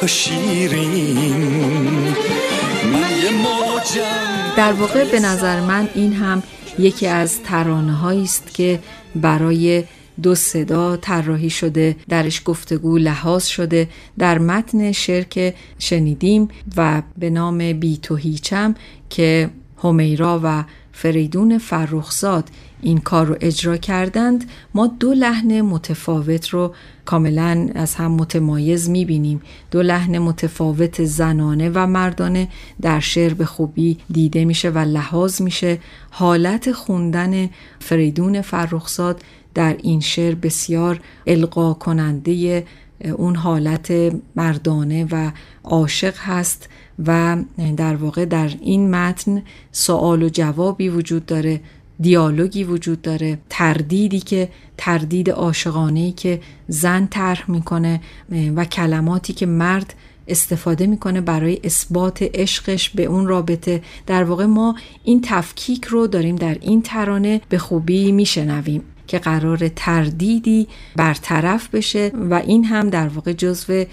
[0.00, 1.66] تو شیرین.
[4.56, 6.42] در واقع به نظر من این هم
[6.78, 8.78] یکی از ترانه است که
[9.14, 9.84] برای
[10.22, 13.88] دو صدا طراحی شده درش گفتگو لحاظ شده.
[14.18, 18.74] در متن شعر که شنیدیم و به نام بی تو هیچم
[19.10, 19.50] که
[19.82, 22.50] همیرا و فریدون فرخزاد
[22.82, 24.50] این کار رو اجرا کردند.
[24.74, 26.74] ما دو لحن متفاوت رو
[27.04, 29.42] کاملا از هم متمایز می‌بینیم.
[29.70, 32.48] دو لحن متفاوت زنانه و مردانه
[32.82, 35.78] در شعر به خوبی دیده میشه و لحاظ میشه.
[36.10, 37.50] حالت خوندن
[37.80, 39.22] فریدون فرخزاد
[39.54, 42.64] در این شعر بسیار القا کننده
[43.16, 43.92] اون حالت
[44.36, 45.30] مردانه و
[45.64, 46.68] عاشق هست.
[47.06, 47.36] و
[47.76, 49.42] در واقع در این متن
[49.72, 51.60] سوال و جوابی وجود داره
[52.00, 58.00] دیالوگی وجود داره تردیدی که تردید عاشقانه که زن طرح می‌کنه
[58.56, 59.94] و کلماتی که مرد
[60.28, 63.82] استفاده می‌کنه برای اثبات عشقش به اون رابطه.
[64.06, 69.68] در واقع ما این تفکیک رو داریم در این ترانه به خوبی میشنویم که قرار
[69.68, 73.84] تردیدی برطرف بشه و این هم در واقع جزو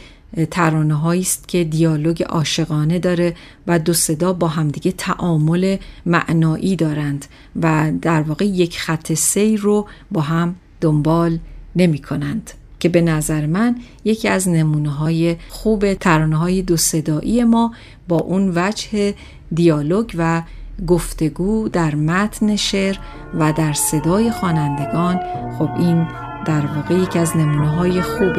[0.52, 3.36] ترانه است که دیالوگ عاشقانه داره
[3.68, 7.26] و دو صدا با همدیگه تعامل معنایی دارند
[7.62, 11.40] و در واقع یک خط سیر رو با هم دنبال
[11.76, 12.52] نمی کنند.
[12.80, 13.76] که به نظر من
[14.06, 17.74] یکی از نمونه های خوب ترانه های دو صدایی ما
[18.08, 19.14] با اون وجه
[19.54, 20.42] دیالوگ و
[20.88, 22.96] گفتگو در متن شعر
[23.34, 25.20] و در صدای خوانندگان
[25.60, 26.08] خب این
[26.46, 28.38] در واقع یکی از نمونه های خوب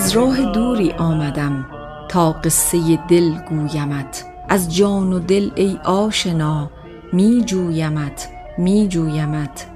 [0.06, 1.66] از راه دوری آمدم
[2.10, 4.26] تا قصه دل گویمت.
[4.50, 6.70] از جان و دل ای آشنا
[7.14, 9.68] می جویمت می جویمت.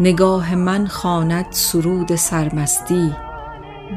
[0.00, 3.12] نگاه من خواند سرود سرمستی.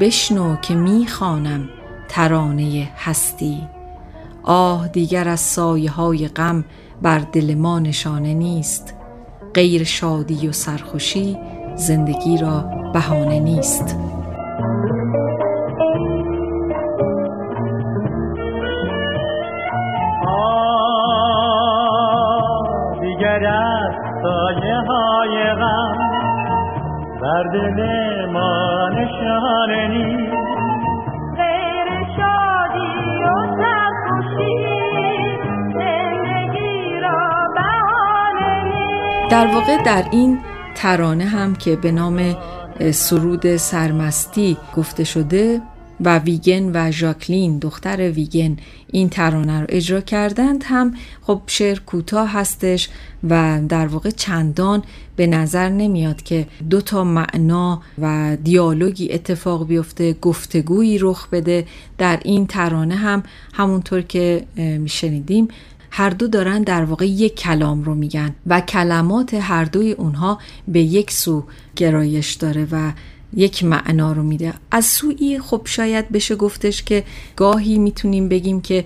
[0.00, 1.68] بشنو که می خوانم
[2.08, 3.68] ترانه هستی.
[4.42, 6.64] آه دیگر از سایه های غم
[7.02, 8.94] بر دل ما نشانه نیست.
[9.54, 11.38] غیر شادی و سرخوشی
[11.76, 12.60] زندگی را
[12.92, 14.15] بهانه نیست.
[27.76, 30.36] دل ما نشانه نیست.
[31.36, 34.56] غیر شادی و سرخوشی
[35.74, 40.38] زندگی را بهانه در واقع در این
[40.74, 42.36] ترانه هم که به نام
[42.90, 45.60] سرود سرمستی گفته شده
[46.00, 48.56] و ویگن و ژاکلین دختر ویگن
[48.92, 50.64] این ترانه رو اجرا کردند.
[50.66, 52.88] هم خب شعر کوتاه هستش
[53.30, 54.82] و در واقع چندان
[55.16, 61.66] به نظر نمیاد که دو تا معنا و دیالوگی اتفاق بیفته گفتگویی رخ بده.
[61.98, 63.22] در این ترانه هم
[63.52, 65.48] همونطور که اه، شنیدیم
[65.90, 70.38] هر دو دارن در واقع یک کلام رو میگن و کلمات هر دوی اونها
[70.68, 71.44] به یک سو
[71.76, 72.92] گرایش داره و
[73.36, 74.54] یک معنا رو میده.
[74.70, 77.04] از سوی خب شاید بشه گفتش که
[77.36, 78.84] گاهی می‌تونیم بگیم که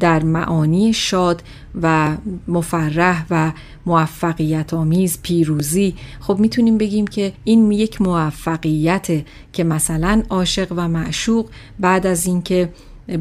[0.00, 1.42] در معانی شاد
[1.82, 2.16] و
[2.48, 3.52] مفرح و
[3.86, 9.08] موفقیت آمیز پیروزی خب می‌تونیم بگیم که این یک موفقیت
[9.52, 11.46] که مثلا عاشق و معشوق
[11.80, 12.72] بعد از اینکه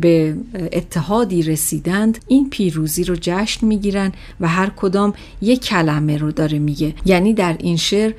[0.02, 0.36] به
[0.72, 6.94] اتحادی رسیدند این پیروزی رو جشن می‌گیرن و هر کدام یک کلمه رو داره میگه.
[7.06, 8.14] یعنی در این شعر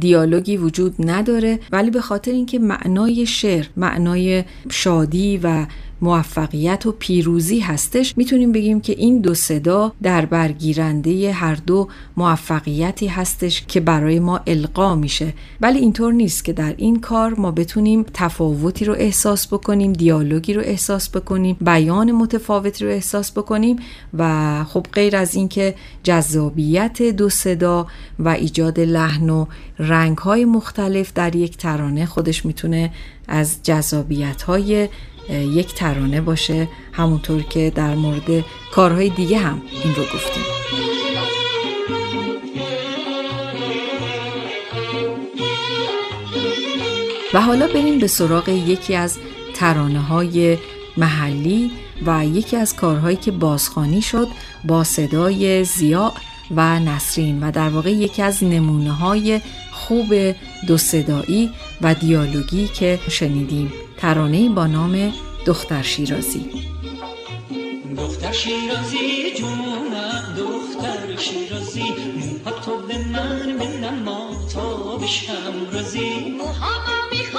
[0.00, 5.66] دیالوگی وجود نداره ولی به خاطر اینکه معنای شعر معنای شادی و
[6.00, 8.14] موفقیت و پیروزی هستش.
[8.16, 14.40] می‌تونیم بگیم که این دو صدا در برگیرنده هر دو موفقیتی هستش که برای ما
[14.46, 15.32] القا میشه.
[15.60, 20.62] ولی اینطور نیست که در این کار ما بتونیم تفاوتی رو احساس بکنیم دیالوگی رو
[20.64, 23.76] احساس بکنیم بیان متفاوتی رو احساس بکنیم
[24.14, 27.86] و خب غیر از اینکه جذابیت دو صدا
[28.18, 29.46] و ایجاد لحن و
[29.78, 32.90] رنگ های مختلف در یک ترانه خودش می‌تونه
[33.28, 34.88] از جذابیت های
[35.30, 40.42] یک ترانه باشه همونطور که در مورد کارهای دیگه هم این رو گفتیم.
[47.34, 49.18] و حالا بریم به سراغ یکی از
[49.54, 50.58] ترانه های
[50.96, 51.70] محلی
[52.06, 54.28] و یکی از کارهایی که بازخوانی شد
[54.64, 56.12] با صدای زیاد
[56.56, 59.40] و نسرین و در واقع یکی از نمونه های
[59.76, 60.14] خوب
[60.66, 61.50] دو صدایی
[61.82, 63.72] و دیالوگی که شنیدیم.
[63.98, 65.12] ترانه با نام
[65.46, 66.50] دختر شیرازی.
[67.96, 71.82] دختر شیرازی جونم دختر شیرازی.
[72.16, 76.34] موها تو به من بنما تا بشم رازی.
[76.38, 77.35] موهامو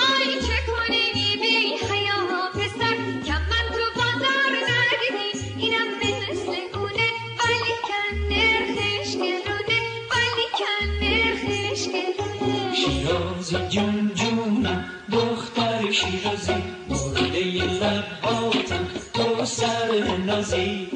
[16.38, 20.88] شیرازی مرده لباتم تو سر نازی.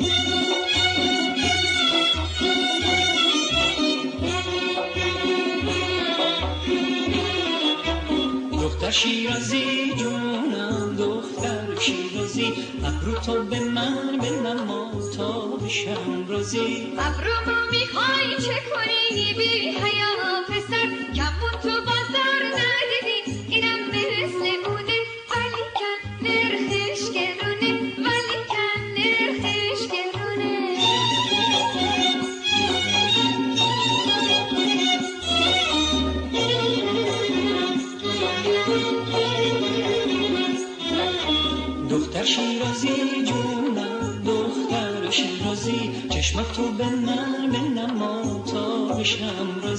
[8.52, 12.54] دختر شیرازی جونم دختر شیرازی
[12.86, 16.94] ابرو تو به من بنما تا بشم رازی.
[17.00, 20.12] ابرومو می‌خوای چه کنی؟ بی حیا
[20.50, 20.91] پسر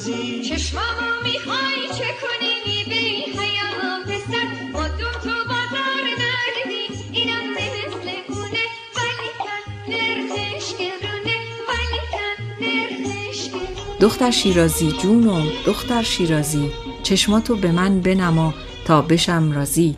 [0.02, 8.10] بشم رازی چشمامو می‌خوای چه کنی بی حیا پسر با تو بازار ندیدی اینم مثل
[8.28, 8.64] اونه
[8.96, 11.36] ولی کن نرخش گرونه
[11.68, 13.98] ولی کن نرخش گرونه.
[14.00, 16.70] دختر شیرازی جونم دختر شیرازی
[17.02, 19.96] چشماتو به من بنما تا بشم رازی.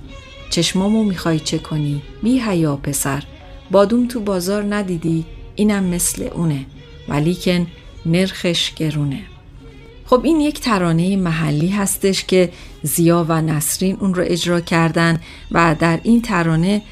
[0.51, 3.23] چشمامو می‌خوای چه کنی بی حیا پسر؟
[3.71, 5.25] بادوم تو بازار ندیدی
[5.57, 6.67] اینم مثل اونه
[7.09, 7.67] ولیکن
[8.07, 9.34] نرخش گرونه.
[10.07, 12.53] خب این یک ترانه محلی هستش که
[12.83, 16.83] زیا و نسرین اون رو اجرا کردن و در این ترانه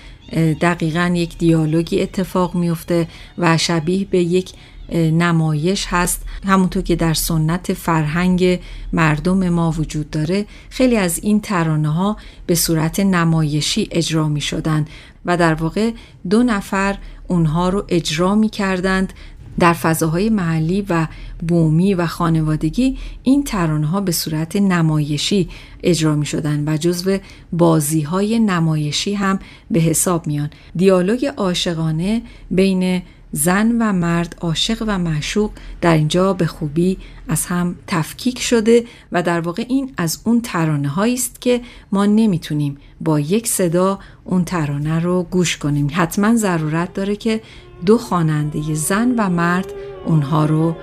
[0.60, 3.08] دقیقا یک دیالوگی اتفاق میفته
[3.38, 4.52] و شبیه به یک
[4.94, 6.22] نمایش هست.
[6.46, 8.60] همونطور که در سنت فرهنگ
[8.92, 14.84] مردم ما وجود داره خیلی از این ترانه ها به صورت نمایشی اجرا می شدن
[15.24, 15.90] و در واقع
[16.30, 16.98] دو نفر
[17.28, 19.12] اونها رو اجرا می کردند
[19.58, 21.06] در فضاهای محلی و
[21.48, 25.48] بومی و خانوادگی این ترانه ها به صورت نمایشی
[25.82, 27.18] اجرا می شدن و جزو
[27.52, 29.38] بازی های نمایشی هم
[29.70, 30.50] به حساب میان.
[30.76, 33.02] دیالوگ عاشقانه بین
[33.32, 39.22] زن و مرد عاشق و معشوق در اینجا به خوبی از هم تفکیک شده و
[39.22, 41.60] در واقع این از اون ترانه هایی است که
[41.92, 45.88] ما نمی‌تونیم با یک صدا اون ترانه رو گوش کنیم.
[45.92, 47.40] حتما ضرورت داره که
[47.86, 49.72] دو خواننده زن و مرد
[50.06, 50.76] اونها رو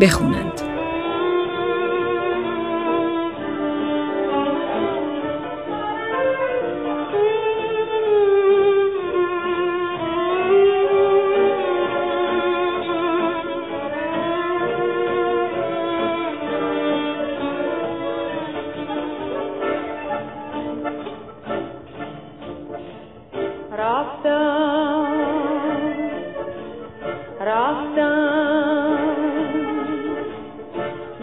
[0.00, 0.79] بخونند.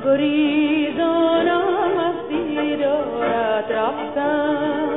[0.08, 4.88] گریزانم از دیدارت رفتم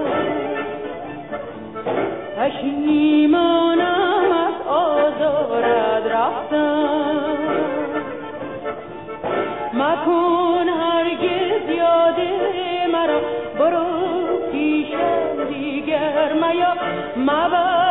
[2.36, 7.38] پشیمانم از آزارت رفتم
[9.74, 12.16] مکن هرگز یاد
[12.92, 13.20] مرا
[13.58, 16.74] برو پیشم دیگر میا.
[17.16, 17.89] مبر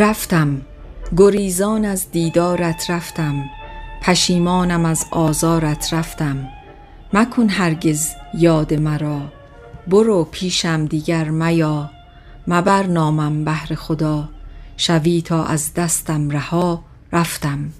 [0.00, 0.60] رفتم
[1.16, 3.44] گریزان از دیدارت رفتم
[4.02, 6.48] پشیمانم از آزارت رفتم.
[7.12, 9.20] مکن هرگز یاد مرا
[9.86, 11.90] برو پیشم دیگر میا.
[12.48, 14.28] مبر نامم بهر خدا
[14.76, 16.82] شوی تا از دستم رها
[17.12, 17.70] رفتم.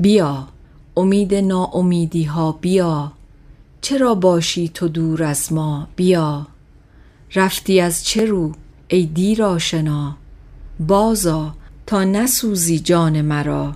[0.00, 0.48] بیا
[0.96, 3.12] امید ناامیدی ها بیا.
[3.80, 6.46] چرا باشی تو دور از ما؟ بیا.
[7.34, 8.52] رفتی از چه رو
[8.88, 10.21] ای دیر آشنا؟
[10.86, 11.54] بازا
[11.86, 13.72] تا نسوزی جان مرا.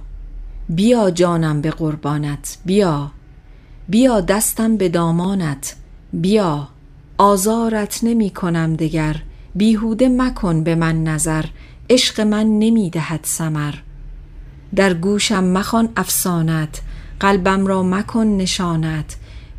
[0.69, 3.11] بیا جانم به قربانت بیا.
[3.89, 5.77] بیا دستم به دامانت
[6.13, 6.69] بیا.
[7.19, 9.23] آزارت نمی کنم دگر
[9.55, 11.45] بیهوده مکن به من نظر.
[11.91, 13.75] عشق من نمی دهد سمر
[14.75, 16.81] در گوشم مخوان افسانت
[17.21, 19.17] قلبم را مکن نشانت.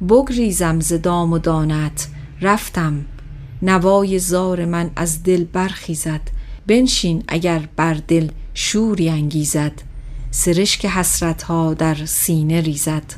[0.09, 2.07] بگریزم ز دام و دانت.
[2.41, 3.05] رفتم.
[3.61, 6.21] نوای زار من از دل برخیزد.
[6.67, 9.81] بنشین اگر بر دل شوری انگیزد
[10.31, 13.13] سرشک حسرت ها در سینه ریزد.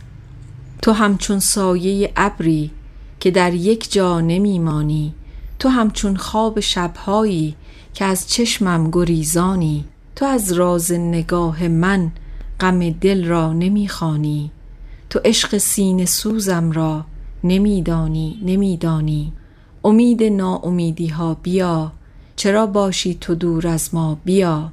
[0.81, 2.71] تو همچون سایه ابری
[3.19, 5.13] که در یک جا نمیمانی
[5.59, 7.55] تو همچون خواب شبهایی
[7.93, 9.85] که از چشمم گریزانی
[10.15, 12.11] تو از راز نگاه من
[12.59, 14.51] غم دل را نمی‌خوانی
[15.09, 17.05] تو عشق سینه سوزم را
[17.43, 19.33] نمیدانی نمیدانی.
[19.83, 21.91] امید ناامیدی ها بیا
[22.39, 24.69] چرا باشی تو دور از ما؟ بیا.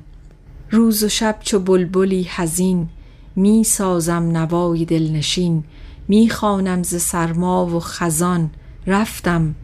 [0.70, 2.88] روز و شب چو بلبلی حزین
[3.36, 5.64] می سازم نوای دلنشین.
[6.08, 8.50] می خوانم ز سرما و خزان.
[8.86, 9.54] رفتم.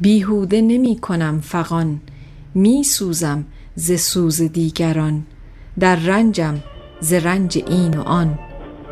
[0.00, 2.00] بیهوده نمی کنم فغان.
[2.54, 5.22] می سوزم ز سوز دیگران.
[5.78, 6.54] در رنجم
[7.00, 8.38] ز رنج این و آن.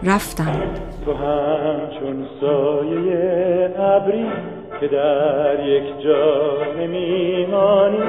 [0.03, 0.61] رفتم.
[1.05, 8.03] تو همچون سایه ابری که در یک جا نمیمانی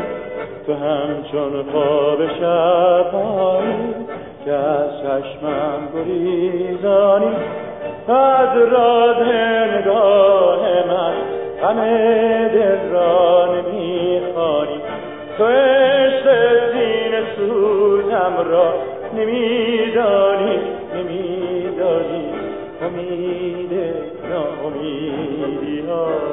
[0.66, 3.94] تو همچون خواب شبانی
[4.46, 7.36] که از چشمم گریزانی.
[8.08, 9.28] از راز
[9.78, 11.14] نگاه من
[11.64, 14.82] همه دل را نمی‌خوانی.
[15.38, 16.26] تو عشق
[16.72, 18.74] سینه سوزم را
[19.14, 20.60] نمیدانی
[20.96, 22.30] نمیدانی.
[22.82, 24.09] امید ناامیدی ها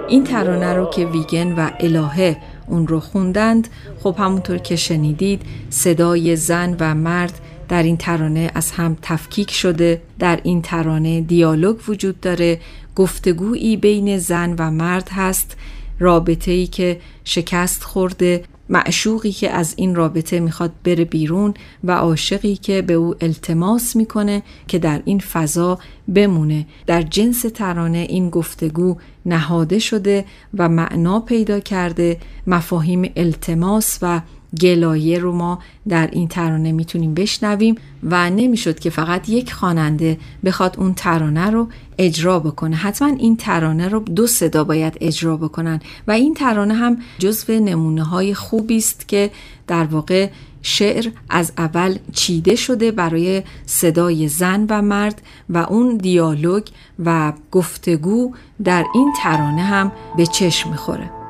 [0.08, 2.36] این ترانه رو که ویگن و الهه
[2.66, 3.68] اون رو خوندند
[4.02, 10.02] خب همونطور که شنیدید صدای زن و مرد در این ترانه از هم تفکیک شده.
[10.18, 12.60] در این ترانه دیالوگ وجود داره.
[12.96, 15.56] گفتگویی بین زن و مرد هست.
[15.98, 18.44] رابطه ای که شکست خورده.
[18.68, 21.54] معشوقی که از این رابطه می‌خواد بره بیرون
[21.84, 25.78] و عاشقی که به او التماس می‌کنه که در این فضا
[26.14, 26.66] بمونه.
[26.86, 28.96] در جنس ترانه این گفتگو
[29.26, 34.20] نهاده شده و معنا پیدا کرده مفاهیم التماس و
[34.60, 40.76] گلایه رو ما در این ترانه می‌تونیم بشنویم و نمی‌شد که فقط یک خواننده بخواد
[40.78, 41.68] اون ترانه رو
[41.98, 42.76] اجرا بکنه.
[42.76, 48.02] حتما این ترانه رو دو صدا باید اجرا بکنن و این ترانه هم جزو نمونه
[48.02, 49.30] های خوبی است که
[49.66, 50.30] در واقع
[50.62, 56.62] شعر از اول چیده شده برای صدای زن و مرد و اون دیالوگ
[57.04, 58.34] و گفتگو
[58.64, 61.25] در این ترانه هم به چشم می‌خوره.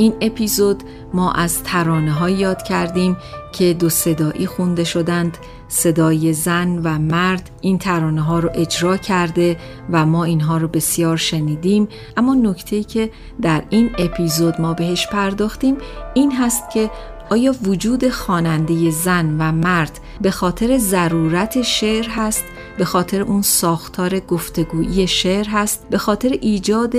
[0.00, 0.82] این اپیزود
[1.14, 3.16] ما از ترانه های یاد کردیم
[3.52, 5.38] که دو صدایی خونده شدند
[5.68, 9.56] صدای زن و مرد این ترانه ها رو اجرا کرده
[9.90, 11.88] و ما اینها رو بسیار شنیدیم.
[12.16, 13.10] اما نکته که
[13.42, 15.76] در این اپیزود ما بهش پرداختیم
[16.14, 16.90] این هست که
[17.30, 22.44] آیا وجود خواننده زن و مرد به خاطر ضرورت شعر هست؟
[22.78, 26.94] به خاطر اون ساختار گفتگویی شعر هست؟ به خاطر ایجاد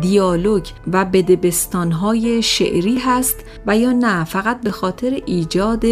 [0.00, 5.84] دیالوگ و بدبستانهای شعری هست؟ و یا نه فقط به خاطر ایجاد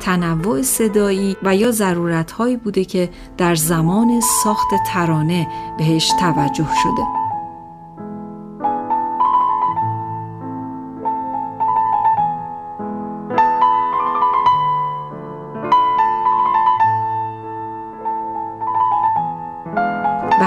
[0.00, 7.27] تنوع صدایی و یا ضرورتهایی بوده که در زمان ساخت ترانه بهش توجه شده؟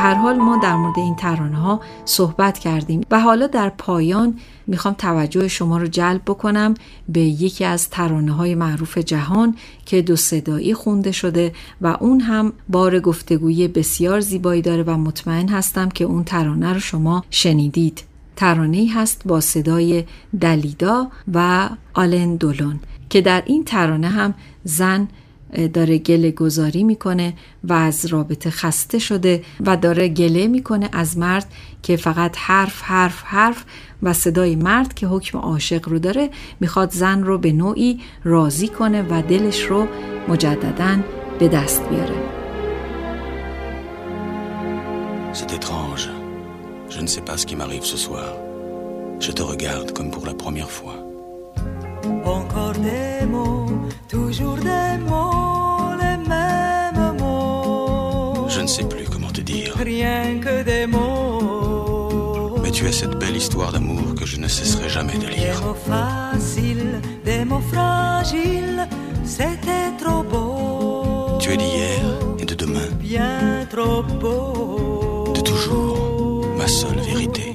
[0.01, 4.93] هر حال ما در مورد این ترانه ها صحبت کردیم و حالا در پایان می‌خوام
[4.93, 6.73] توجه شما رو جلب بکنم
[7.09, 12.53] به یکی از ترانه های معروف جهان که دو صدایی خونده شده و اون هم
[12.69, 18.03] بار گفتگویی بسیار زیبایی داره و مطمئن هستم که اون ترانه رو شما شنیدید.
[18.35, 20.03] ترانه هست با صدای
[20.41, 22.79] دلیدا و آلن دولون
[23.09, 24.33] که در این ترانه هم
[24.63, 25.07] زن
[25.73, 27.33] داره گله گذاری می‌کنه
[27.63, 31.47] و از رابطه خسته شده و داره گله می‌کنه از مرد
[31.83, 33.65] که فقط حرف حرف حرف
[34.03, 36.29] و صدای مرد که حکم عاشق رو داره
[36.59, 39.87] می‌خواد زن رو به نوعی راضی کنه و دلش رو
[40.27, 40.97] مجددا
[41.39, 42.41] به دست بیاره
[45.33, 46.09] C'est étrange.
[46.89, 48.29] Je ne sais pas ce qui m'arrive ce soir.
[49.25, 50.97] Je te regarde comme pour la première fois.
[52.25, 53.67] Encore des mots,
[54.09, 55.30] toujours des mots,
[59.90, 62.56] Rien que des mots.
[62.62, 65.60] Mais tu as cette belle histoire d'amour que je ne cesserai jamais de Des lire.
[65.64, 68.82] mots faciles, des mots fragiles,
[69.24, 71.38] c'était trop beau.
[71.42, 72.00] Tu es d'hier
[72.40, 75.32] et de demain, Bien trop beau.
[75.36, 77.46] de toujours, ma seule vérité.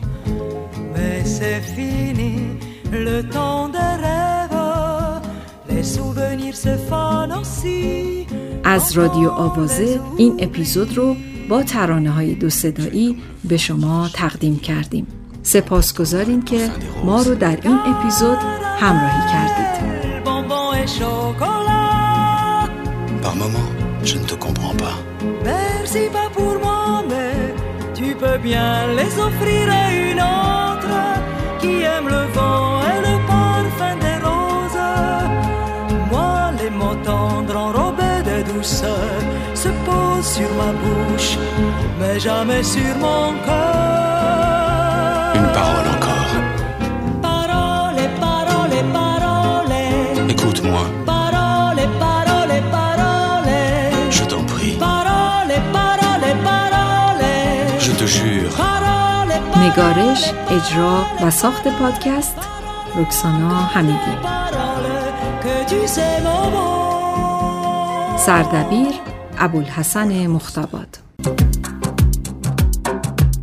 [0.94, 2.34] Mais c'est fini,
[2.92, 4.60] le temps des rêves.
[5.70, 8.28] Les souvenirs se fanent aussi.
[8.64, 11.16] از رادیو آوازه این اپیزود رو
[11.49, 15.07] با ترانه های دو صدایی به شما تقدیم کردیم
[15.43, 16.71] سپاسگزاریم که
[17.05, 18.39] ما رو در این اپیزود
[18.81, 19.67] همراهی کردید
[20.25, 22.69] Bonbons et chocolat.
[23.23, 23.71] Par moments,
[24.11, 24.97] je ne te comprends pas.
[25.51, 27.37] Merci pas pour moi, mais
[27.99, 30.95] tu peux bien les offrir à une autre
[31.61, 34.93] qui aime le vent et le parfum des roses.
[36.13, 39.17] Moi, les mots tendres enrobés de douceur
[39.96, 41.38] se posent sur ma bouche,
[42.00, 44.56] mais jamais sur mon cœur.
[45.40, 46.32] Une parole encore.
[47.28, 49.76] Parole, parole, parole.
[50.34, 53.56] Écoute-moi, Parole, parole, parole.
[54.18, 54.76] je t'en prie.
[54.88, 57.26] Parole, parole, parole.
[57.86, 58.52] Je te jure.
[58.66, 62.36] Parole, نگارش، اجرا و ساخت پادکست
[62.96, 64.96] رکسانا حمیدی parole,
[65.44, 68.18] que tu sais mon mot.
[68.18, 68.94] سردبیر
[69.39, 70.99] ابوالحسن مختباد